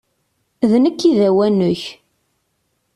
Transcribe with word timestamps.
D 0.69 0.71
nekk 0.83 0.99
i 1.09 1.11
d 1.17 1.19
awanek! 1.27 1.83